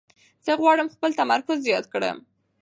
[0.45, 2.17] زه غواړم خپل تمرکز زیات کړم.